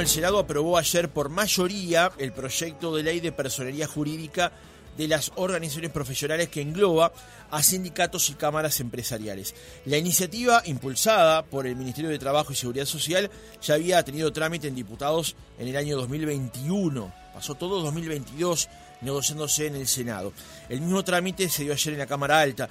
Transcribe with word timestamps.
el 0.00 0.08
Senado 0.08 0.38
aprobó 0.38 0.78
ayer 0.78 1.10
por 1.10 1.28
mayoría 1.28 2.10
el 2.16 2.32
proyecto 2.32 2.94
de 2.94 3.02
ley 3.02 3.20
de 3.20 3.32
personería 3.32 3.86
jurídica 3.86 4.50
de 4.96 5.08
las 5.08 5.30
organizaciones 5.36 5.90
profesionales 5.90 6.48
que 6.48 6.62
engloba 6.62 7.12
a 7.50 7.62
sindicatos 7.62 8.30
y 8.30 8.34
cámaras 8.34 8.80
empresariales. 8.80 9.54
La 9.84 9.98
iniciativa, 9.98 10.62
impulsada 10.64 11.44
por 11.44 11.66
el 11.66 11.76
Ministerio 11.76 12.10
de 12.10 12.18
Trabajo 12.18 12.52
y 12.52 12.56
Seguridad 12.56 12.86
Social, 12.86 13.30
ya 13.60 13.74
había 13.74 14.02
tenido 14.02 14.32
trámite 14.32 14.68
en 14.68 14.74
diputados 14.74 15.36
en 15.58 15.68
el 15.68 15.76
año 15.76 15.96
2021. 15.98 17.12
Pasó 17.34 17.54
todo 17.54 17.82
2022 17.82 18.68
negociándose 19.02 19.66
en 19.66 19.76
el 19.76 19.86
Senado. 19.86 20.32
El 20.68 20.80
mismo 20.80 21.04
trámite 21.04 21.48
se 21.50 21.64
dio 21.64 21.72
ayer 21.72 21.92
en 21.92 21.98
la 21.98 22.06
Cámara 22.06 22.40
Alta, 22.40 22.68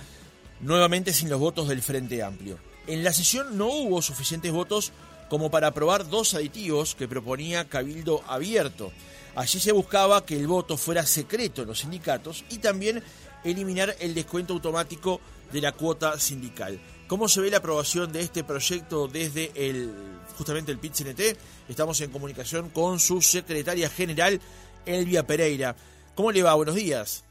nuevamente 0.61 1.14
sin 1.14 1.30
los 1.30 1.39
votos 1.39 1.68
del 1.68 1.82
Frente 1.84 2.23
Amplio. 2.23 2.57
En 2.88 3.04
la 3.04 3.14
sesión 3.14 3.55
no 3.55 3.68
hubo 3.68 4.02
suficientes 4.02 4.52
votos 4.52 4.91
como 5.30 5.52
para 5.52 5.68
aprobar 5.68 6.09
dos 6.09 6.34
aditivos 6.34 6.96
que 6.96 7.07
proponía 7.07 7.70
Cabildo 7.70 8.24
Abierto. 8.28 8.92
Allí 9.36 9.60
se 9.60 9.71
buscaba 9.71 10.25
que 10.25 10.36
el 10.36 10.47
voto 10.47 10.75
fuera 10.75 11.06
secreto 11.06 11.61
en 11.61 11.68
los 11.68 11.79
sindicatos 11.79 12.43
y 12.50 12.57
también 12.57 13.04
eliminar 13.43 13.96
el 14.00 14.14
descuento 14.14 14.54
automático 14.54 15.21
de 15.51 15.61
la 15.61 15.71
cuota 15.71 16.20
sindical. 16.20 16.79
¿Cómo 17.07 17.28
se 17.28 17.42
ve 17.42 17.50
la 17.50 17.57
aprobación 17.57 18.11
de 18.11 18.21
este 18.21 18.43
proyecto 18.43 19.07
desde 19.07 19.51
el 19.56 19.93
justamente 20.37 20.71
el 20.71 20.79
PIT-CNT? 20.79 21.37
Estamos 21.70 22.01
en 22.01 22.11
comunicación 22.11 22.70
con 22.70 23.00
su 23.00 23.21
secretaria 23.21 23.89
general, 23.89 24.39
Elvia 24.86 25.25
Pereira. 25.25 25.75
¿Cómo 26.15 26.32
le 26.32 26.43
va? 26.43 26.54
Buenos 26.54 26.75
días. 26.75 27.23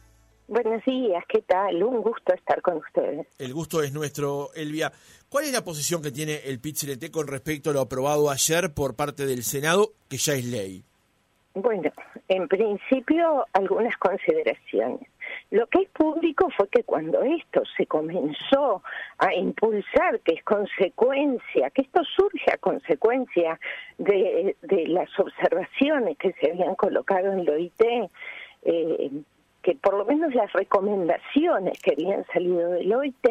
Buenos 0.48 0.83
días, 0.87 1.23
¿qué 1.29 1.43
tal? 1.43 1.83
Un 1.83 2.01
gusto 2.01 2.33
estar 2.33 2.62
con 2.62 2.79
ustedes. 2.79 3.27
El 3.39 3.52
gusto 3.52 3.83
es 3.83 3.93
nuestro, 3.93 4.48
Elvia. 4.55 4.91
¿Cuál 5.29 5.45
es 5.45 5.52
la 5.52 5.62
posición 5.62 6.01
que 6.01 6.11
tiene 6.11 6.37
el 6.47 6.59
PIT-CNT 6.59 7.11
con 7.11 7.27
respecto 7.27 7.69
a 7.69 7.75
lo 7.75 7.83
aprobado 7.83 8.30
ayer 8.30 8.73
por 8.73 8.97
parte 8.97 9.27
del 9.27 9.42
Senado, 9.42 9.91
que 10.09 10.16
ya 10.16 10.33
es 10.33 10.47
ley? 10.47 10.83
Bueno, 11.53 11.91
en 12.29 12.48
principio 12.48 13.45
algunas 13.53 13.95
consideraciones. 13.98 15.06
Lo 15.50 15.67
que 15.67 15.83
es 15.83 15.91
público 15.91 16.48
fue 16.56 16.67
que 16.69 16.83
cuando 16.83 17.20
esto 17.20 17.62
se 17.77 17.84
comenzó 17.84 18.83
a 19.19 19.34
impulsar, 19.34 20.20
que 20.20 20.37
es 20.37 20.44
consecuencia, 20.44 21.69
que 21.75 21.83
esto 21.83 22.00
surge 22.17 22.50
a 22.50 22.56
consecuencia 22.56 23.61
de, 23.98 24.56
de 24.62 24.89
las 24.89 25.11
observaciones 25.19 26.17
que 26.17 26.33
se 26.41 26.53
habían 26.53 26.75
colocado 26.75 27.33
en 27.33 27.41
el 27.41 27.50
OIT, 27.50 27.83
eh, 28.62 29.11
que 29.62 29.75
por 29.75 29.95
lo 29.95 30.05
menos 30.05 30.34
las 30.34 30.53
recomendaciones 30.53 31.81
que 31.83 31.92
habían 31.92 32.25
salido 32.27 32.70
del 32.70 32.92
OIT, 32.92 33.27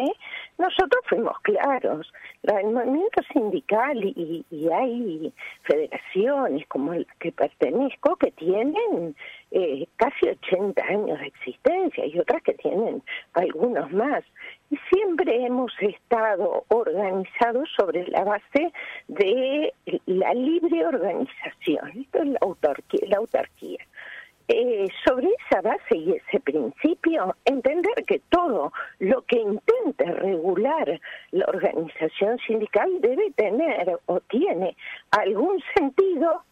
nosotros 0.58 1.04
fuimos 1.08 1.40
claros. 1.42 2.12
El 2.44 2.72
movimiento 2.72 3.22
sindical 3.34 4.04
y, 4.04 4.46
hay 4.74 5.34
federaciones 5.64 6.68
como 6.68 6.94
la 6.94 7.06
que 7.20 7.32
pertenezco 7.32 8.16
que 8.18 8.32
tienen 8.32 9.16
eh, 9.52 9.88
casi 9.96 10.28
80 10.28 10.84
años 10.84 11.20
de 11.20 11.28
existencia 11.28 12.06
y 12.06 12.20
otras 12.20 12.44
que 12.44 12.54
tienen 12.54 13.02
algunos 13.34 13.92
más. 13.92 14.24
Y 14.70 14.78
siempre 14.92 15.46
hemos 15.46 15.72
estado 15.80 16.66
organizados 16.68 17.70
sobre 17.78 18.06
la 18.08 18.24
base 18.26 18.74
de 19.08 19.74
la 20.06 20.34
libre 20.34 20.86
organización. 20.86 22.02
Esto 22.02 22.20
es 22.20 22.28
la 22.28 22.40
autarquía. 22.42 23.08
La 23.08 23.18
autarquía. 23.18 23.47
Y 25.92 26.14
ese 26.14 26.40
principio, 26.40 27.36
entender 27.46 28.04
que 28.06 28.22
todo 28.30 28.74
lo 29.00 29.22
que 29.24 29.40
intente 29.40 30.06
regular 30.06 31.00
la 31.32 31.46
organización 31.46 32.38
sindical 32.40 32.90
debe 33.02 33.32
tener 33.32 34.00
o 34.06 34.20
tiene 34.22 34.76
algún 35.12 35.62
sentido 35.76 36.44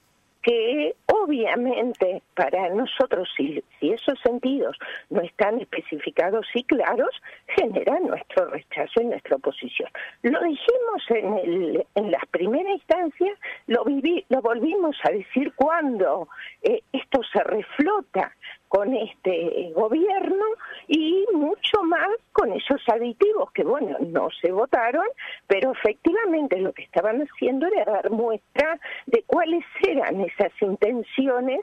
que 0.46 0.96
obviamente 1.08 2.22
para 2.36 2.70
nosotros, 2.70 3.28
si, 3.36 3.64
esos 3.82 4.20
sentidos 4.20 4.78
no 5.10 5.22
están 5.22 5.60
especificados 5.60 6.46
y 6.54 6.64
claros, 6.64 7.10
genera 7.48 8.00
nuestro 8.00 8.46
rechazo 8.52 9.02
y 9.02 9.06
nuestra 9.06 9.38
oposición. 9.38 9.90
Lo 10.22 10.40
dijimos 10.42 11.04
en, 11.10 11.38
el, 11.40 11.88
en 11.96 12.12
las 12.12 12.24
primeras 12.28 12.74
instancias, 12.74 13.40
lo, 13.66 13.84
viví, 13.86 14.24
lo 14.30 14.42
volvimos 14.42 14.96
a 15.04 15.12
decir 15.12 15.52
cuando 15.56 16.28
eh, 16.62 16.82
esto 16.94 17.22
se 17.34 17.44
reflota 17.44 18.32
con 18.76 18.94
este 18.94 19.72
gobierno 19.74 20.44
y 20.90 21.26
mucho 21.34 21.82
más 21.84 22.10
con 22.34 22.52
esos 22.52 22.82
aditivos 22.92 23.50
que, 23.54 23.64
bueno, 23.64 23.96
no 24.02 24.28
se 24.42 24.52
votaron, 24.52 25.06
pero 25.48 25.72
efectivamente 25.72 26.60
lo 26.60 26.74
que 26.74 26.84
estaban 26.84 27.22
haciendo 27.22 27.68
era 27.68 27.86
dar 27.86 28.10
muestra 28.10 28.78
de 29.06 29.24
cuáles 29.28 29.64
eran 29.88 30.20
esas 30.20 30.52
intenciones 30.60 31.62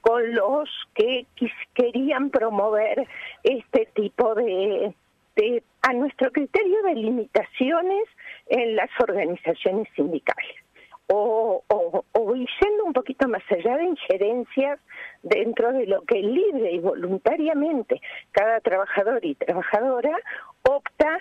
con 0.00 0.34
los 0.34 0.70
que 0.94 1.26
querían 1.74 2.30
promover 2.30 3.06
este 3.42 3.90
tipo 3.92 4.34
de, 4.34 4.94
de, 5.36 5.62
a 5.82 5.92
nuestro 5.92 6.32
criterio, 6.32 6.82
de 6.84 6.94
limitaciones 6.94 8.04
en 8.48 8.76
las 8.76 8.88
organizaciones 8.98 9.88
sindicales 9.94 10.65
o, 11.08 11.62
o, 11.68 12.04
o 12.12 12.34
yendo 12.34 12.84
un 12.84 12.92
poquito 12.92 13.28
más 13.28 13.42
allá 13.50 13.76
de 13.76 13.84
injerencias 13.84 14.80
dentro 15.22 15.72
de 15.72 15.86
lo 15.86 16.02
que 16.02 16.20
libre 16.20 16.72
y 16.72 16.78
voluntariamente 16.78 18.00
cada 18.32 18.60
trabajador 18.60 19.24
y 19.24 19.34
trabajadora 19.34 20.16
opta 20.62 21.18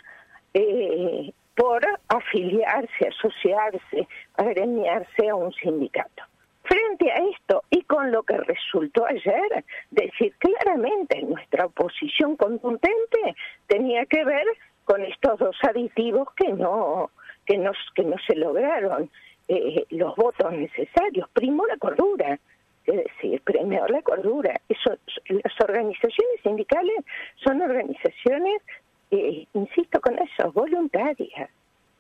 eh, 0.53 1.31
por 1.55 1.81
afiliarse, 2.07 3.07
asociarse, 3.07 4.07
agremiarse 4.35 5.29
a 5.29 5.35
un 5.35 5.53
sindicato. 5.53 6.23
Frente 6.63 7.11
a 7.11 7.17
esto 7.31 7.63
y 7.69 7.83
con 7.83 8.11
lo 8.11 8.23
que 8.23 8.37
resultó 8.37 9.05
ayer, 9.05 9.63
decir 9.91 10.33
claramente 10.39 11.21
nuestra 11.21 11.67
oposición 11.67 12.35
contundente 12.35 13.35
tenía 13.67 14.05
que 14.07 14.25
ver 14.25 14.45
con 14.83 15.03
estos 15.03 15.39
dos 15.39 15.55
aditivos 15.63 16.27
que 16.35 16.51
no 16.51 17.11
que 17.45 17.57
no, 17.57 17.71
que 17.93 18.03
no 18.03 18.15
se 18.25 18.35
lograron 18.35 19.09
eh, 19.47 19.85
los 19.89 20.15
votos 20.15 20.51
necesarios. 20.51 21.29
Primo 21.33 21.65
la 21.65 21.77
cordura, 21.77 22.39
es 22.85 22.95
decir, 22.95 23.41
premiar 23.41 23.89
la 23.89 24.01
cordura. 24.01 24.59
Eso, 24.69 24.95
las 25.27 25.61
organizaciones 25.61 26.41
sindicales 26.43 27.03
son 27.43 27.61
organizaciones, 27.61 28.61
eh, 29.11 29.45
insisto 29.53 29.99
con 30.01 30.17
eso, 30.19 30.51
voluntarias. 30.51 31.49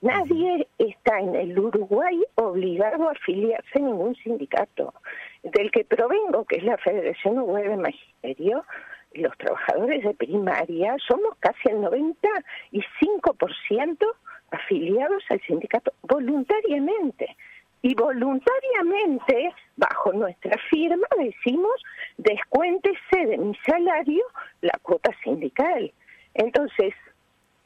Nadie 0.01 0.67
está 0.77 1.19
en 1.19 1.35
el 1.35 1.57
Uruguay 1.57 2.21
obligado 2.35 3.07
a 3.09 3.13
afiliarse 3.13 3.79
a 3.79 3.81
ningún 3.81 4.13
sindicato. 4.15 4.93
Del 5.41 5.71
que 5.71 5.85
provengo, 5.85 6.43
que 6.45 6.57
es 6.57 6.63
la 6.63 6.77
Federación 6.77 7.37
Uruguaya 7.37 7.69
de 7.69 7.77
Magisterio, 7.77 8.65
los 9.13 9.35
trabajadores 9.37 10.03
de 10.03 10.13
primaria 10.13 10.95
somos 11.07 11.35
casi 11.39 11.69
el 11.69 11.77
95% 11.77 14.05
afiliados 14.51 15.23
al 15.29 15.41
sindicato 15.41 15.93
voluntariamente. 16.03 17.35
Y 17.81 17.93
voluntariamente, 17.93 19.53
bajo 19.75 20.11
nuestra 20.11 20.57
firma, 20.69 21.07
decimos, 21.17 21.75
descuéntese 22.17 23.25
de 23.27 23.37
mi 23.37 23.55
salario 23.65 24.23
la 24.61 24.73
cuota 24.81 25.11
sindical. 25.23 25.91
Entonces, 26.33 26.95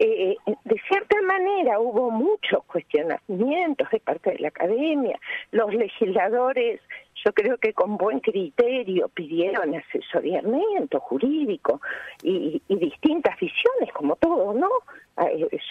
eh, 0.01 0.35
de 0.63 0.81
cierta 0.87 1.21
manera 1.21 1.79
hubo 1.79 2.09
muchos 2.09 2.63
cuestionamientos 2.65 3.89
de 3.91 3.99
parte 3.99 4.31
de 4.31 4.39
la 4.39 4.47
academia. 4.47 5.19
Los 5.51 5.73
legisladores, 5.73 6.79
yo 7.25 7.33
creo 7.33 7.57
que 7.57 7.73
con 7.73 7.97
buen 7.97 8.19
criterio, 8.19 9.09
pidieron 9.09 9.75
asesoramiento 9.75 10.99
jurídico 10.99 11.81
y, 12.23 12.61
distintas 12.67 13.37
visiones, 13.39 13.91
como 13.93 14.15
todo, 14.15 14.53
¿no? 14.53 14.69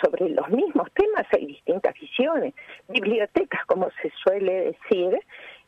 sobre 0.02 0.28
los 0.28 0.46
mismos 0.50 0.88
temas 0.92 1.26
hay 1.32 1.46
distintas 1.46 1.94
visiones, 1.98 2.52
bibliotecas, 2.88 3.64
como 3.64 3.88
se 4.02 4.12
suele 4.22 4.74
decir, 4.74 5.18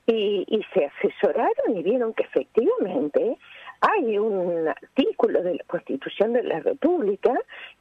y, 0.06 0.64
se 0.74 0.86
asesoraron 0.86 1.76
y 1.76 1.82
vieron 1.82 2.12
que 2.14 2.24
efectivamente 2.24 3.38
hay 3.80 4.18
un 4.18 4.68
artículo 4.68 5.42
de 5.42 5.54
la 5.54 5.64
Constitución 5.64 6.32
de 6.32 6.42
la 6.42 6.60
República 6.60 7.32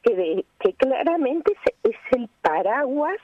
que, 0.02 0.44
que 0.58 0.72
claramente 0.74 1.52
es, 1.82 1.96
el 2.12 2.28
paraguas 2.40 3.18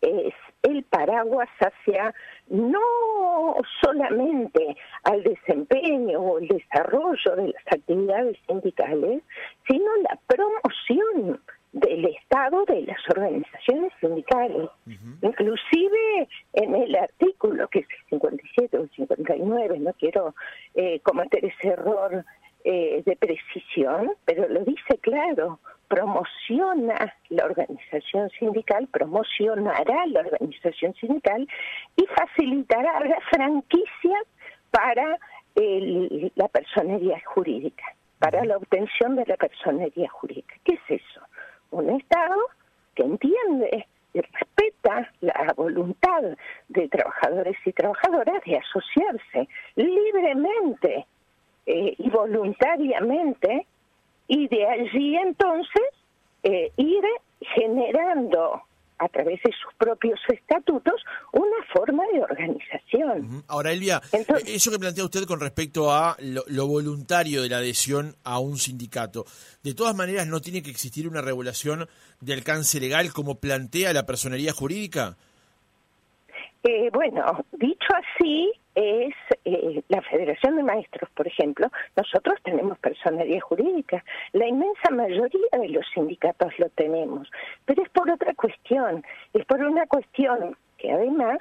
es 0.00 0.34
el 0.62 0.82
paraguas 0.84 1.48
hacia 1.60 2.14
no 2.48 3.56
solamente 3.82 4.76
al 5.04 5.22
desempeño 5.22 6.20
o 6.20 6.38
el 6.38 6.48
desarrollo 6.48 7.36
de 7.36 7.48
las 7.48 7.66
actividades 7.66 8.36
sindicales, 8.46 9.22
sino 9.66 9.96
la 10.02 10.18
promoción 10.26 11.40
del 11.72 12.04
Estado 12.06 12.64
de 12.64 12.82
las 12.82 12.98
organizaciones 13.08 13.92
sindicales. 14.00 14.68
Inclusive 15.22 16.28
en 16.54 16.74
el 16.74 16.96
artículo 16.96 17.68
que 17.68 17.80
es 17.80 17.86
57 18.08 18.78
o 18.78 18.88
59, 18.88 19.78
no 19.78 19.92
quiero 19.94 20.34
eh, 20.74 21.00
cometer 21.00 21.44
ese 21.44 21.68
error 21.68 22.24
eh, 22.64 23.02
de 23.06 23.16
precisión, 23.16 24.12
pero 24.24 24.48
lo 24.48 24.64
dice 24.64 24.98
claro, 25.00 25.60
promociona 25.90 27.12
la 27.30 27.44
organización 27.44 28.30
sindical, 28.38 28.86
promocionará 28.92 30.06
la 30.06 30.20
organización 30.20 30.94
sindical 30.94 31.48
y 31.96 32.06
facilitará 32.06 33.00
las 33.00 33.24
franquicias 33.24 34.22
para 34.70 35.18
la 36.36 36.48
personería 36.48 37.20
jurídica, 37.26 37.84
para 38.20 38.44
la 38.44 38.56
obtención 38.56 39.16
de 39.16 39.26
la 39.26 39.36
personería 39.36 40.08
jurídica. 40.08 40.54
¿Qué 40.64 40.74
es 40.74 41.00
eso? 41.02 41.20
Un 41.72 41.90
Estado 41.90 42.36
que 42.94 43.02
entiende 43.02 43.86
y 44.14 44.20
respeta 44.20 45.10
la 45.20 45.52
voluntad 45.56 46.22
de 46.68 46.88
trabajadores 46.88 47.56
y 47.64 47.72
trabajadoras 47.72 48.42
de 48.44 48.58
asociarse 48.58 49.48
libremente 49.74 51.06
eh, 51.66 51.94
y 51.98 52.10
voluntariamente 52.10 53.66
y 54.30 54.46
de 54.46 54.64
allí 54.64 55.16
entonces 55.16 55.82
eh, 56.44 56.70
ir 56.76 57.02
generando 57.40 58.62
a 58.98 59.08
través 59.08 59.42
de 59.42 59.50
sus 59.50 59.74
propios 59.76 60.20
estatutos 60.28 61.02
una 61.32 61.66
forma 61.74 62.04
de 62.12 62.22
organización. 62.22 63.42
Ahora, 63.48 63.72
Elvia, 63.72 64.00
eso 64.46 64.70
que 64.70 64.78
plantea 64.78 65.04
usted 65.04 65.24
con 65.24 65.40
respecto 65.40 65.90
a 65.90 66.16
lo, 66.20 66.66
voluntario 66.68 67.42
de 67.42 67.48
la 67.48 67.56
adhesión 67.56 68.14
a 68.22 68.38
un 68.38 68.58
sindicato, 68.58 69.24
de 69.64 69.74
todas 69.74 69.96
maneras 69.96 70.28
no 70.28 70.40
tiene 70.40 70.62
que 70.62 70.70
existir 70.70 71.08
una 71.08 71.22
regulación 71.22 71.88
de 72.20 72.34
alcance 72.34 72.78
legal 72.78 73.12
como 73.12 73.36
plantea 73.36 73.92
la 73.92 74.06
personería 74.06 74.52
jurídica. 74.52 75.16
Eh, 76.62 76.90
bueno, 76.92 77.24
así, 77.94 78.52
es 78.74 79.14
eh, 79.44 79.82
la 79.88 80.00
Federación 80.02 80.56
de 80.56 80.62
Maestros, 80.62 81.10
por 81.10 81.26
ejemplo, 81.26 81.70
nosotros 81.96 82.36
tenemos 82.42 82.78
personería 82.78 83.40
jurídica, 83.40 84.04
la 84.32 84.46
inmensa 84.46 84.90
mayoría 84.90 85.48
de 85.52 85.68
los 85.68 85.84
sindicatos 85.92 86.52
lo 86.58 86.68
tenemos, 86.70 87.30
pero 87.64 87.82
es 87.82 87.88
por 87.90 88.10
otra 88.10 88.34
cuestión, 88.34 89.04
es 89.34 89.44
por 89.46 89.60
una 89.62 89.86
cuestión 89.86 90.56
que 90.78 90.92
además 90.92 91.38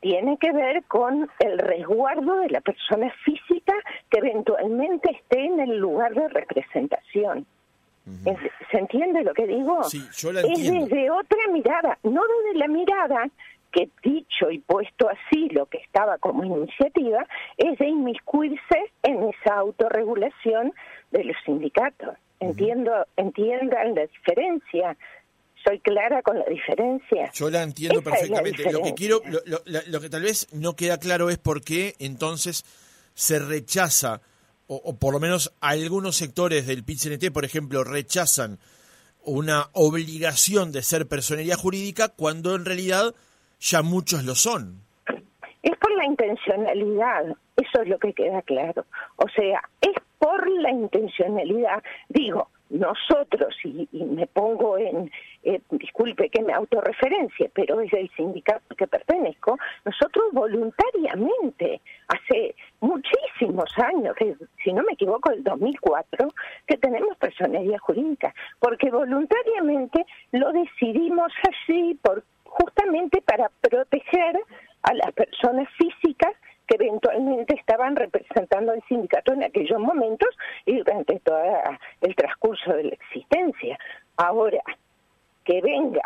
tiene 0.00 0.36
que 0.38 0.52
ver 0.52 0.84
con 0.84 1.28
el 1.40 1.58
resguardo 1.58 2.40
de 2.40 2.50
la 2.50 2.60
persona 2.60 3.12
física 3.24 3.74
que 4.10 4.18
eventualmente 4.18 5.10
esté 5.10 5.44
en 5.44 5.60
el 5.60 5.78
lugar 5.78 6.14
de 6.14 6.28
representación. 6.28 7.46
¿Se 8.70 8.78
entiende 8.78 9.22
lo 9.22 9.34
que 9.34 9.46
digo? 9.46 9.84
Sí, 9.84 10.02
yo 10.16 10.32
la 10.32 10.40
entiendo. 10.40 10.84
Es 10.84 10.90
desde 10.90 11.10
otra 11.10 11.38
mirada, 11.52 11.98
no 12.04 12.22
desde 12.44 12.58
la 12.58 12.68
mirada 12.68 13.28
que 13.72 13.88
dicho 14.02 14.50
y 14.50 14.58
puesto 14.58 15.08
así 15.08 15.48
lo 15.50 15.66
que 15.66 15.78
estaba 15.78 16.18
como 16.18 16.44
iniciativa 16.44 17.26
es 17.56 17.78
de 17.78 17.88
inmiscuirse 17.88 18.92
en 19.02 19.28
esa 19.28 19.54
autorregulación 19.56 20.72
de 21.10 21.24
los 21.24 21.36
sindicatos. 21.44 22.16
Entiendo, 22.40 22.92
entiendan 23.16 23.94
la 23.94 24.06
diferencia. 24.06 24.96
Soy 25.64 25.80
clara 25.80 26.22
con 26.22 26.38
la 26.38 26.44
diferencia. 26.46 27.30
Yo 27.34 27.50
la 27.50 27.62
entiendo 27.62 28.00
perfectamente. 28.00 28.70
lo 28.72 28.82
que 28.82 28.94
quiero, 28.94 29.20
lo, 29.44 30.00
que 30.00 30.08
tal 30.08 30.22
vez 30.22 30.46
no 30.52 30.76
queda 30.76 30.98
claro 30.98 31.30
es 31.30 31.38
por 31.38 31.62
qué 31.62 31.94
entonces 31.98 32.64
se 33.14 33.40
rechaza, 33.40 34.20
o, 34.68 34.76
o 34.76 34.96
por 34.96 35.12
lo 35.12 35.20
menos 35.20 35.52
algunos 35.60 36.16
sectores 36.16 36.66
del 36.66 36.84
PIT-CNT, 36.84 37.32
por 37.32 37.44
ejemplo, 37.44 37.82
rechazan 37.82 38.58
una 39.24 39.68
obligación 39.72 40.70
de 40.72 40.82
ser 40.82 41.08
personería 41.08 41.56
jurídica 41.56 42.08
cuando 42.08 42.54
en 42.54 42.64
realidad 42.64 43.14
ya 43.60 43.82
muchos 43.82 44.24
lo 44.24 44.34
son. 44.34 44.82
Es 45.62 45.76
por 45.78 45.90
la 45.96 46.04
intencionalidad, 46.04 47.36
eso 47.56 47.82
es 47.82 47.88
lo 47.88 47.98
que 47.98 48.12
queda 48.12 48.42
claro. 48.42 48.84
O 49.16 49.28
sea, 49.28 49.62
es 49.80 49.94
por 50.18 50.48
la 50.48 50.70
intencionalidad. 50.70 51.82
Digo, 52.08 52.48
nosotros, 52.70 53.54
y, 53.64 53.88
me 53.92 54.26
pongo 54.26 54.76
en, 54.76 55.10
eh, 55.42 55.60
disculpe 55.70 56.28
que 56.28 56.42
me 56.42 56.52
autorreferencie, 56.52 57.50
pero 57.54 57.80
es 57.80 57.92
el 57.92 58.10
sindicato 58.10 58.74
que 58.76 58.86
pertenezco, 58.86 59.58
nosotros 59.84 60.26
voluntariamente, 60.32 61.80
hace 62.08 62.54
muchísimos 62.80 63.70
años, 63.78 64.14
si 64.62 64.72
no 64.72 64.82
me 64.82 64.92
equivoco, 64.92 65.30
el 65.30 65.42
2004, 65.42 66.28
que 66.66 66.76
tenemos 66.76 67.16
personería 67.16 67.78
jurídica, 67.78 68.34
porque 68.58 68.90
voluntariamente 68.90 70.04
lo 70.32 70.52
decidimos 70.52 71.32
así, 71.48 71.98
por 72.02 72.22
justamente 72.88 73.22
para 73.22 73.50
proteger 73.60 74.40
a 74.82 74.94
las 74.94 75.12
personas 75.12 75.68
físicas 75.76 76.32
que 76.66 76.76
eventualmente 76.76 77.54
estaban 77.54 77.96
representando 77.96 78.72
al 78.72 78.82
sindicato 78.88 79.32
en 79.32 79.42
aquellos 79.42 79.78
momentos 79.78 80.28
y 80.66 80.76
durante 80.76 81.18
todo 81.20 81.40
el 82.02 82.14
transcurso 82.14 82.72
de 82.72 82.84
la 82.84 82.90
existencia. 82.90 83.78
Ahora, 84.16 84.62
que 85.44 85.60
venga 85.62 86.02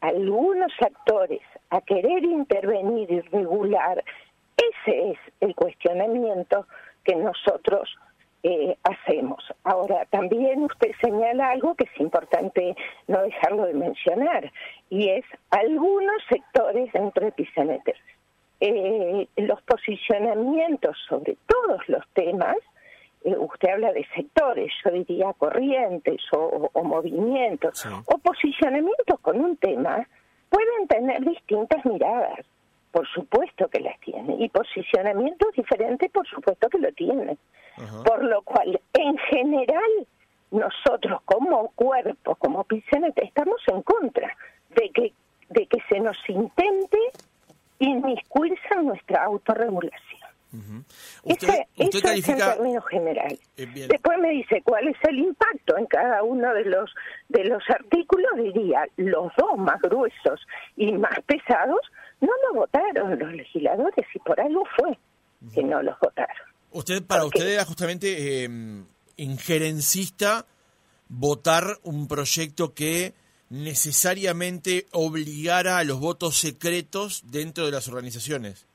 algunos 0.00 0.72
actores 0.80 1.42
a 1.70 1.80
querer 1.82 2.24
intervenir 2.24 3.10
y 3.10 3.20
regular, 3.20 4.02
ese 4.56 5.10
es 5.10 5.18
el 5.40 5.54
cuestionamiento 5.54 6.66
que 7.04 7.16
nosotros 7.16 7.94
eh, 8.42 8.76
hacemos. 8.84 9.44
Ahora, 9.64 10.06
también 10.06 10.62
usted 10.62 10.92
señala 11.02 11.50
algo 11.50 11.74
que 11.74 11.84
es 11.84 12.00
importante 12.00 12.74
no 13.06 13.22
dejarlo 13.22 13.66
de 13.66 13.74
mencionar, 13.74 14.50
y 14.88 15.08
es 15.10 15.24
algunos 15.50 16.22
sectores 16.28 16.92
dentro 16.92 17.26
de 17.26 17.32
Pisaneter. 17.32 17.96
Eh, 18.60 19.26
los 19.36 19.60
posicionamientos 19.62 20.96
sobre 21.08 21.36
todos 21.46 21.88
los 21.88 22.06
temas, 22.14 22.56
eh, 23.24 23.36
usted 23.36 23.70
habla 23.70 23.92
de 23.92 24.06
sectores, 24.14 24.72
yo 24.84 24.90
diría 24.90 25.32
corrientes 25.34 26.20
o, 26.32 26.70
movimientos, 26.82 27.86
o 28.06 28.18
posicionamientos 28.18 29.20
con 29.20 29.40
un 29.40 29.56
tema, 29.56 30.06
pueden 30.48 30.88
tener 30.88 31.20
distintas 31.24 31.84
miradas. 31.84 32.46
Por 32.90 33.06
supuesto 33.08 33.68
que 33.68 33.80
las 33.80 33.98
tienen. 34.00 34.42
Y 34.42 34.48
posicionamientos 34.48 35.52
diferentes, 35.54 36.10
por 36.10 36.26
supuesto 36.26 36.68
que 36.68 36.78
lo 36.78 36.92
tienen. 36.92 37.38
Por 38.04 38.24
lo 38.24 38.42
cual, 38.42 38.80
en 38.94 39.16
general, 39.18 40.06
nosotros 40.50 41.22
como 41.24 41.68
cuerpo, 41.70 42.34
como 42.36 42.64
PICENET, 42.64 43.16
estamos 43.18 43.60
en 43.68 43.82
contra 43.82 44.36
de 44.70 44.90
que, 44.90 45.12
de 45.48 45.66
que 45.66 45.78
se 45.88 46.00
nos 46.00 46.16
intente 46.28 46.98
inmiscuirse 47.78 48.68
en 48.76 48.86
nuestra 48.86 49.24
autorregulación. 49.24 50.20
usted, 51.22 51.54
es 51.76 51.94
en 52.28 52.38
términos 52.38 52.84
generales. 52.88 53.40
Eh, 53.56 53.66
Después 53.88 54.18
me 54.18 54.30
dice 54.30 54.62
cuál 54.62 54.88
es 54.88 54.96
el 55.08 55.18
impacto 55.20 55.78
en 55.78 55.86
cada 55.86 56.22
uno 56.24 56.52
de 56.54 56.64
los 56.64 56.92
de 57.28 57.44
los 57.44 57.62
artículos. 57.70 58.30
Diría 58.36 58.84
los 58.96 59.32
dos 59.36 59.56
más 59.56 59.80
gruesos 59.80 60.44
y 60.76 60.92
más 60.92 61.18
pesados 61.26 61.80
no 62.20 62.32
lo 62.48 62.60
votaron 62.60 63.18
los 63.18 63.32
legisladores 63.32 64.06
y 64.14 64.18
por 64.18 64.40
algo 64.40 64.64
fue 64.76 64.98
que 65.54 65.62
no 65.62 65.82
los 65.82 65.98
votaron. 66.00 66.49
Usted, 66.72 67.04
para 67.04 67.24
usted 67.24 67.48
era 67.48 67.64
justamente 67.64 68.44
eh, 68.44 68.48
injerencista 69.16 70.46
votar 71.08 71.64
un 71.82 72.06
proyecto 72.06 72.74
que 72.74 73.14
necesariamente 73.50 74.86
obligara 74.92 75.78
a 75.78 75.84
los 75.84 75.98
votos 76.00 76.36
secretos 76.36 77.30
dentro 77.30 77.66
de 77.66 77.72
las 77.72 77.88
organizaciones. 77.88 78.66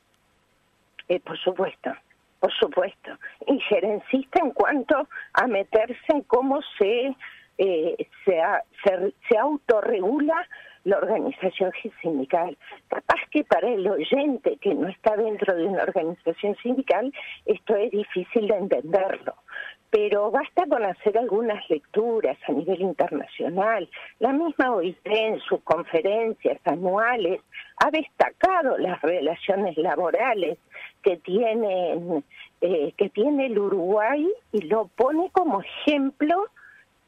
Eh, 1.08 1.20
por 1.20 1.38
supuesto, 1.38 1.90
por 2.38 2.52
supuesto. 2.52 3.12
Injerencista 3.46 4.40
en 4.42 4.50
cuanto 4.50 5.08
a 5.32 5.46
meterse 5.46 6.04
en 6.08 6.22
cómo 6.22 6.60
se, 6.78 7.16
eh, 7.56 7.96
se, 8.24 8.40
se, 8.84 9.14
se 9.28 9.38
autorregula 9.38 10.46
la 10.86 10.98
organización 10.98 11.72
sindical. 12.00 12.56
Capaz 12.88 13.20
que 13.32 13.42
para 13.44 13.68
el 13.68 13.86
oyente 13.88 14.56
que 14.60 14.72
no 14.74 14.88
está 14.88 15.16
dentro 15.16 15.54
de 15.54 15.66
una 15.66 15.82
organización 15.82 16.56
sindical 16.62 17.12
esto 17.44 17.76
es 17.76 17.90
difícil 17.90 18.46
de 18.46 18.56
entenderlo, 18.56 19.34
pero 19.90 20.30
basta 20.30 20.64
con 20.68 20.84
hacer 20.84 21.18
algunas 21.18 21.68
lecturas 21.68 22.38
a 22.46 22.52
nivel 22.52 22.82
internacional. 22.82 23.88
La 24.20 24.32
misma 24.32 24.76
OIT 24.76 24.96
en 25.04 25.40
sus 25.40 25.60
conferencias 25.62 26.60
anuales 26.64 27.40
ha 27.84 27.90
destacado 27.90 28.78
las 28.78 29.02
relaciones 29.02 29.76
laborales 29.76 30.58
que 31.02 31.16
tienen 31.16 32.24
eh, 32.60 32.92
que 32.96 33.08
tiene 33.10 33.46
el 33.46 33.58
Uruguay 33.58 34.26
y 34.52 34.60
lo 34.62 34.86
pone 34.96 35.30
como 35.32 35.60
ejemplo 35.60 36.46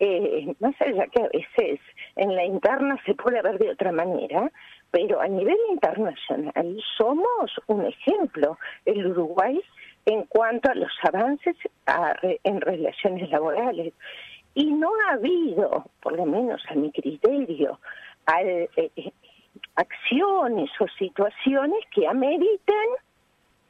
eh, 0.01 0.55
más 0.61 0.75
allá 0.81 1.07
que 1.09 1.23
a 1.23 1.29
veces 1.29 1.81
en 2.17 2.35
la 2.35 2.45
interna 2.45 3.01
se 3.05 3.15
puede 3.15 3.43
ver 3.43 3.59
de 3.59 3.71
otra 3.71 3.93
manera, 3.93 4.51
pero 4.91 5.21
a 5.21 5.29
nivel 5.29 5.57
internacional 5.71 6.83
somos 6.97 7.61
un 7.67 7.87
ejemplo, 7.87 8.59
el 8.85 9.07
Uruguay, 9.07 9.61
en 10.07 10.23
cuanto 10.25 10.71
a 10.71 10.75
los 10.75 10.93
avances 11.03 11.57
en 12.45 12.61
relaciones 12.61 13.29
laborales. 13.31 13.93
Y 14.55 14.73
no 14.73 14.91
ha 15.07 15.13
habido, 15.13 15.85
por 16.01 16.17
lo 16.17 16.25
menos 16.25 16.63
a 16.71 16.75
mi 16.75 16.91
criterio, 16.91 17.79
eh, 18.37 18.69
acciones 19.75 20.71
o 20.81 20.87
situaciones 20.99 21.85
que 21.95 22.07
ameriten 22.07 22.89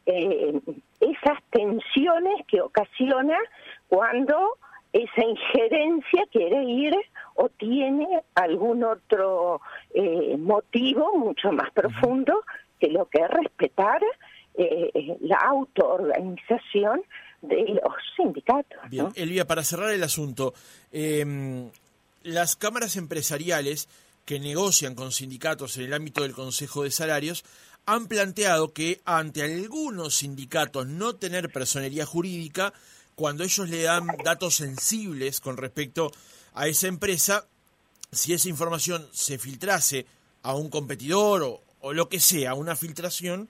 eh, 0.06 0.60
esas 1.00 1.42
tensiones 1.50 2.46
que 2.46 2.60
ocasiona 2.60 3.36
cuando 3.88 4.56
esa 4.92 5.24
injerencia 5.24 6.24
quiere 6.32 6.64
ir 6.64 6.94
o 7.34 7.48
tiene 7.50 8.06
algún 8.34 8.84
otro 8.84 9.60
eh, 9.94 10.36
motivo 10.38 11.16
mucho 11.16 11.52
más 11.52 11.70
profundo 11.72 12.44
que 12.80 12.88
lo 12.88 13.06
que 13.06 13.22
es 13.22 13.30
respetar 13.30 14.00
eh, 14.54 15.16
la 15.20 15.36
autoorganización 15.36 17.02
de 17.42 17.80
los 17.82 17.94
sindicatos. 18.16 18.78
Bien, 18.90 19.08
Elvia, 19.14 19.46
para 19.46 19.62
cerrar 19.62 19.92
el 19.92 20.02
asunto, 20.02 20.54
em, 20.90 21.70
las 22.24 22.56
cámaras 22.56 22.96
empresariales 22.96 23.88
que 24.24 24.40
negocian 24.40 24.94
con 24.94 25.12
sindicatos 25.12 25.76
en 25.76 25.84
el 25.84 25.94
ámbito 25.94 26.22
del 26.22 26.32
Consejo 26.32 26.82
de 26.82 26.90
Salarios 26.90 27.44
han 27.86 28.06
planteado 28.06 28.72
que 28.74 29.00
ante 29.04 29.42
algunos 29.42 30.16
sindicatos 30.16 30.86
no 30.86 31.14
tener 31.14 31.50
personería 31.50 32.04
jurídica, 32.04 32.74
cuando 33.18 33.42
ellos 33.42 33.68
le 33.68 33.82
dan 33.82 34.06
datos 34.24 34.54
sensibles 34.54 35.40
con 35.40 35.56
respecto 35.56 36.12
a 36.54 36.68
esa 36.68 36.86
empresa, 36.86 37.48
si 38.12 38.32
esa 38.32 38.48
información 38.48 39.08
se 39.10 39.38
filtrase 39.38 40.06
a 40.44 40.54
un 40.54 40.70
competidor 40.70 41.42
o, 41.42 41.60
o 41.80 41.92
lo 41.92 42.08
que 42.08 42.20
sea, 42.20 42.54
una 42.54 42.76
filtración, 42.76 43.48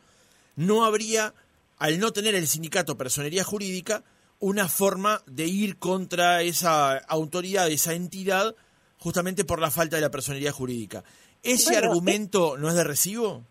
no 0.56 0.86
habría, 0.86 1.34
al 1.76 2.00
no 2.00 2.12
tener 2.14 2.34
el 2.34 2.46
sindicato 2.46 2.96
personería 2.96 3.44
jurídica, 3.44 4.04
una 4.40 4.68
forma 4.68 5.20
de 5.26 5.44
ir 5.44 5.76
contra 5.76 6.40
esa 6.40 6.96
autoridad, 6.96 7.68
esa 7.68 7.92
entidad, 7.92 8.56
justamente 8.96 9.44
por 9.44 9.60
la 9.60 9.70
falta 9.70 9.96
de 9.96 10.02
la 10.02 10.10
personería 10.10 10.50
jurídica. 10.50 11.04
¿Ese 11.42 11.76
argumento 11.76 12.56
no 12.56 12.70
es 12.70 12.74
de 12.74 12.84
recibo? 12.84 13.44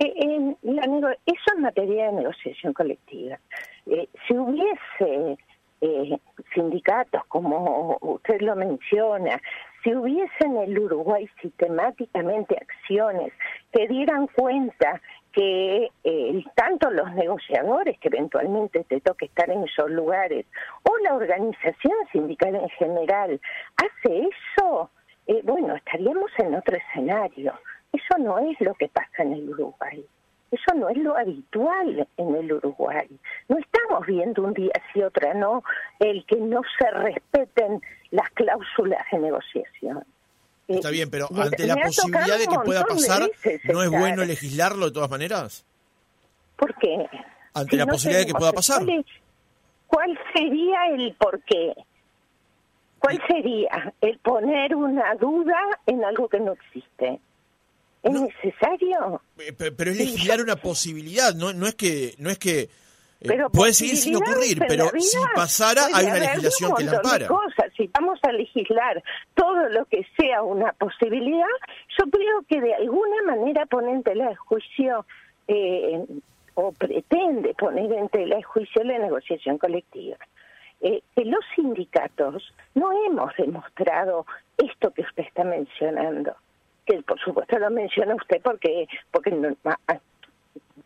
Eh, 0.00 0.12
en 0.18 0.56
la 0.64 0.82
eso 1.24 1.44
es 1.54 1.60
materia 1.60 2.06
de 2.06 2.12
negociación 2.14 2.72
colectiva. 2.72 3.38
Eh, 3.86 4.08
si 4.26 4.36
hubiese 4.36 5.38
eh, 5.80 6.18
sindicatos, 6.54 7.24
como 7.26 7.96
usted 8.00 8.40
lo 8.40 8.54
menciona, 8.56 9.40
si 9.82 9.94
hubiese 9.94 10.44
en 10.44 10.58
el 10.58 10.78
Uruguay 10.78 11.26
sistemáticamente 11.40 12.56
acciones 12.56 13.32
que 13.72 13.88
dieran 13.88 14.26
cuenta 14.28 15.00
que 15.32 15.88
eh, 16.04 16.44
tanto 16.54 16.90
los 16.90 17.12
negociadores 17.14 17.98
que 17.98 18.08
eventualmente 18.08 18.84
te 18.84 19.00
toque 19.00 19.26
estar 19.26 19.48
en 19.48 19.64
esos 19.64 19.90
lugares 19.90 20.44
o 20.82 20.98
la 20.98 21.14
organización 21.14 21.94
sindical 22.12 22.56
en 22.56 22.68
general 22.70 23.40
hace 23.76 24.28
eso, 24.28 24.90
eh, 25.26 25.40
bueno, 25.44 25.74
estaríamos 25.76 26.30
en 26.38 26.54
otro 26.54 26.76
escenario. 26.76 27.54
Eso 27.92 28.18
no 28.18 28.38
es 28.38 28.60
lo 28.60 28.74
que 28.74 28.88
pasa 28.88 29.22
en 29.22 29.34
el 29.34 29.48
Uruguay. 29.48 30.04
Eso 30.50 30.74
no 30.74 30.88
es 30.88 30.96
lo 30.96 31.16
habitual 31.16 32.08
en 32.16 32.34
el 32.34 32.52
Uruguay. 32.52 33.08
No 33.48 33.56
estamos 33.58 34.06
viendo 34.06 34.42
un 34.42 34.52
día 34.52 34.72
sí 34.92 35.02
otra 35.02 35.32
no 35.34 35.62
el 36.00 36.24
que 36.26 36.36
no 36.36 36.60
se 36.78 36.90
respeten 36.90 37.80
las 38.10 38.28
cláusulas 38.30 39.04
de 39.12 39.18
negociación. 39.18 40.04
Está 40.66 40.90
bien, 40.90 41.10
pero 41.10 41.28
ante 41.34 41.66
la 41.66 41.76
posibilidad 41.76 42.38
de 42.38 42.46
que 42.46 42.58
pueda 42.64 42.84
pasar, 42.84 43.22
¿no 43.64 43.82
es 43.82 43.90
bueno 43.90 44.24
legislarlo 44.24 44.86
de 44.86 44.92
todas 44.92 45.10
maneras? 45.10 45.64
¿Por 46.56 46.74
qué? 46.76 47.08
Ante 47.54 47.76
la 47.76 47.86
posibilidad 47.86 48.20
de 48.20 48.26
que 48.26 48.38
pueda 48.38 48.52
pasar. 48.52 48.82
¿Cuál 49.86 50.18
sería 50.32 50.86
el 50.94 51.14
por 51.14 51.42
qué? 51.42 51.74
¿Cuál 53.00 53.20
sería 53.26 53.92
el 54.00 54.18
poner 54.18 54.76
una 54.76 55.14
duda 55.14 55.58
en 55.86 56.04
algo 56.04 56.28
que 56.28 56.38
no 56.38 56.52
existe? 56.52 57.18
¿Es 58.02 58.12
necesario? 58.12 59.20
Eh, 59.38 59.52
pero 59.52 59.90
es 59.90 59.98
legislar 59.98 60.40
una 60.40 60.56
posibilidad, 60.56 61.34
no, 61.34 61.52
no 61.52 61.66
es 61.66 61.74
que 61.74 62.14
no 62.18 62.30
es 62.30 62.38
que 62.38 62.70
eh, 63.20 63.38
puede 63.52 63.74
seguir 63.74 63.96
sin 63.96 64.16
ocurrir, 64.16 64.62
pero 64.66 64.88
si 64.98 65.18
pasara 65.34 65.82
hay 65.92 66.06
una 66.06 66.20
legislación 66.20 66.74
que 66.74 66.84
la 66.84 66.92
ampara. 66.96 67.28
Si 67.76 67.90
vamos 67.92 68.18
a 68.22 68.32
legislar 68.32 69.02
todo 69.34 69.68
lo 69.68 69.84
que 69.86 70.06
sea 70.18 70.42
una 70.42 70.72
posibilidad, 70.72 71.46
yo 71.98 72.10
creo 72.10 72.42
que 72.48 72.60
de 72.60 72.74
alguna 72.74 73.22
manera 73.26 73.66
pone 73.66 73.92
en 73.92 74.02
tela 74.02 74.30
de 74.30 74.36
juicio 74.36 75.04
eh, 75.48 76.02
o 76.54 76.72
pretende 76.72 77.54
poner 77.54 77.92
en 77.92 78.08
tela 78.08 78.36
de 78.36 78.42
juicio 78.42 78.82
la 78.84 78.98
negociación 78.98 79.58
colectiva. 79.58 80.16
Eh, 80.80 81.02
que 81.14 81.26
los 81.26 81.44
sindicatos 81.54 82.54
no 82.74 82.90
hemos 83.06 83.36
demostrado 83.36 84.24
esto 84.56 84.92
que 84.92 85.02
usted 85.02 85.24
está 85.24 85.44
mencionando 85.44 86.34
que 86.86 87.02
por 87.02 87.18
supuesto 87.20 87.58
lo 87.58 87.70
menciona 87.70 88.14
usted 88.14 88.40
porque 88.42 88.86
porque 89.10 89.30
no, 89.30 89.56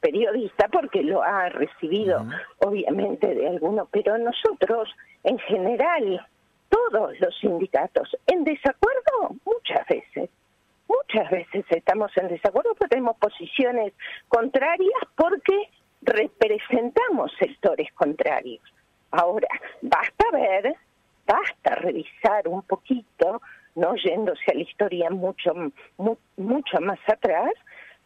periodista 0.01 0.69
porque 0.69 1.03
lo 1.03 1.23
ha 1.23 1.49
recibido 1.49 2.27
obviamente 2.59 3.35
de 3.35 3.49
alguno, 3.49 3.89
pero 3.91 4.19
nosotros 4.19 4.95
en 5.23 5.39
general, 5.39 6.27
todos 6.69 7.19
los 7.21 7.39
sindicatos, 7.39 8.15
en 8.27 8.45
desacuerdo 8.45 9.37
muchas 9.45 9.87
veces. 9.89 10.31
Muchas 10.87 11.31
veces 11.31 11.65
estamos 11.71 12.15
en 12.19 12.29
desacuerdo 12.29 12.75
porque 12.75 12.91
tenemos 12.91 13.17
posiciones 13.17 13.95
contrarias 14.29 15.01
porque 15.17 15.71
representamos 16.03 17.33
sectores 17.39 17.91
contrarios. 17.95 18.63
Ahora, 19.11 19.49
basta 19.81 20.25
ver, 20.33 20.75
basta 21.27 21.77
revisar 21.77 22.47
un 22.47 22.63
poquito, 22.63 23.41
no 23.75 23.95
yéndose 23.97 24.43
a 24.51 24.55
la 24.55 24.63
historia 24.63 25.11
mucho, 25.11 25.53
mucho 26.37 26.81
más 26.81 26.99
atrás, 27.07 27.53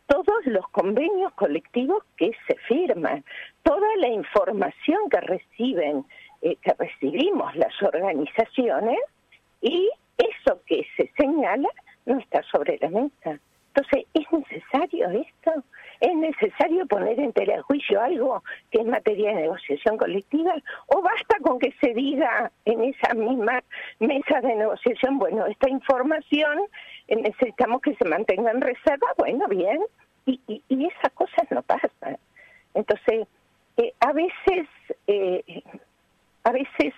todos 0.06 0.46
los 0.46 0.66
convenios 0.68 1.32
colectivos 1.34 2.02
que 2.16 2.32
se 2.46 2.56
firman, 2.66 3.24
toda 3.62 3.88
la 3.98 4.08
información 4.08 4.98
que 5.10 5.20
reciben, 5.20 6.04
eh, 6.42 6.56
que 6.62 6.72
recibimos 6.78 7.54
las 7.56 7.82
organizaciones 7.82 8.98
y 9.60 9.90
eso 10.16 10.60
que 10.66 10.86
se 10.96 11.12
señala 11.16 11.68
no 12.06 12.18
está 12.18 12.42
sobre 12.44 12.78
la 12.80 12.88
mesa. 12.88 13.38
Entonces, 13.78 14.06
¿es 14.12 14.26
necesario 14.32 15.08
esto? 15.10 15.52
¿Es 16.00 16.12
necesario 16.16 16.84
poner 16.86 17.20
en 17.20 17.32
tela 17.32 17.56
de 17.56 17.62
juicio 17.62 18.00
algo 18.00 18.42
que 18.72 18.80
es 18.80 18.86
materia 18.86 19.30
de 19.30 19.42
negociación 19.42 19.96
colectiva? 19.96 20.52
¿O 20.88 21.00
basta 21.00 21.36
con 21.42 21.60
que 21.60 21.72
se 21.80 21.94
diga 21.94 22.50
en 22.64 22.82
esa 22.82 23.14
misma 23.14 23.62
mesa 24.00 24.40
de 24.40 24.56
negociación, 24.56 25.18
bueno, 25.18 25.46
esta 25.46 25.70
información 25.70 26.58
eh, 27.06 27.16
necesitamos 27.16 27.80
que 27.80 27.94
se 27.94 28.04
mantenga 28.04 28.50
en 28.50 28.62
reserva? 28.62 29.06
Bueno, 29.16 29.46
bien, 29.46 29.80
y, 30.26 30.40
y, 30.48 30.86
esas 30.86 31.12
cosas 31.12 31.48
no 31.50 31.62
pasan. 31.62 32.18
Entonces, 32.74 33.28
eh, 33.76 33.92
a 34.00 34.12
veces, 34.12 34.66
eh, 35.06 35.62
a 36.42 36.50
veces 36.50 36.94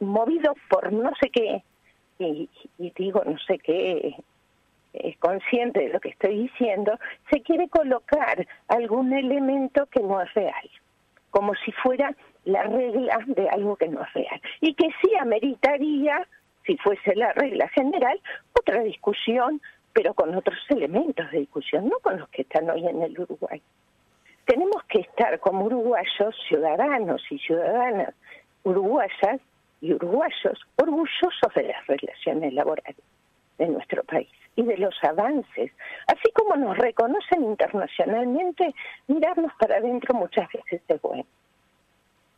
movido 0.00 0.54
por 0.70 0.90
no 0.94 1.10
sé 1.20 1.28
qué, 1.28 1.62
y, 2.18 2.48
digo 2.96 3.22
no 3.24 3.38
sé 3.38 3.58
qué, 3.58 4.16
es 4.92 5.16
consciente 5.18 5.80
de 5.80 5.88
lo 5.88 6.00
que 6.00 6.10
estoy 6.10 6.42
diciendo, 6.42 6.98
se 7.30 7.40
quiere 7.42 7.68
colocar 7.68 8.46
algún 8.68 9.12
elemento 9.12 9.86
que 9.86 10.00
no 10.00 10.20
es 10.20 10.32
real, 10.34 10.70
como 11.30 11.54
si 11.64 11.72
fuera 11.72 12.14
la 12.44 12.64
regla 12.64 13.18
de 13.26 13.48
algo 13.48 13.76
que 13.76 13.88
no 13.88 14.02
es 14.02 14.12
real, 14.12 14.40
y 14.60 14.74
que 14.74 14.88
sí 15.02 15.14
ameritaría, 15.18 16.26
si 16.66 16.76
fuese 16.76 17.14
la 17.16 17.32
regla 17.32 17.68
general, 17.68 18.20
otra 18.52 18.82
discusión 18.82 19.60
pero 19.92 20.14
con 20.14 20.34
otros 20.34 20.58
elementos 20.70 21.30
de 21.30 21.40
discusión, 21.40 21.88
no 21.88 21.98
con 21.98 22.18
los 22.18 22.28
que 22.30 22.42
están 22.42 22.70
hoy 22.70 22.86
en 22.86 23.02
el 23.02 23.18
Uruguay. 23.18 23.60
Tenemos 24.46 24.82
que 24.84 25.00
estar 25.00 25.38
como 25.38 25.66
uruguayos, 25.66 26.34
ciudadanos 26.48 27.22
y 27.30 27.38
ciudadanas 27.38 28.14
uruguayas 28.64 29.40
y 29.80 29.92
uruguayos 29.92 30.58
orgullosos 30.76 31.54
de 31.54 31.64
las 31.64 31.86
relaciones 31.86 32.52
laborales 32.54 32.96
de 33.58 33.66
nuestro 33.68 34.02
país 34.04 34.30
y 34.56 34.62
de 34.62 34.76
los 34.78 34.94
avances. 35.02 35.70
Así 36.06 36.30
como 36.34 36.56
nos 36.56 36.76
reconocen 36.76 37.44
internacionalmente, 37.44 38.74
mirarnos 39.08 39.52
para 39.58 39.76
adentro 39.76 40.14
muchas 40.14 40.48
veces 40.52 40.82
es 40.86 41.02
bueno. 41.02 41.24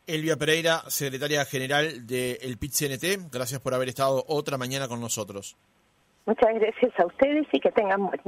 Elvia 0.06 0.37
Pereira, 0.37 0.83
secretaria 0.88 1.44
general 1.47 2.06
del 2.06 2.59
PIT-CNT, 2.59 3.33
gracias 3.33 3.61
por 3.61 3.73
haber 3.73 3.88
estado 3.88 4.23
otra 4.28 4.59
mañana 4.59 4.87
con 4.87 5.00
nosotros. 5.00 5.56
Muchas 6.26 6.54
gracias 6.54 6.92
a 6.99 7.06
ustedes 7.06 7.47
y 7.52 7.61
que 7.61 7.71
tengan 7.71 8.06
buen 8.06 8.21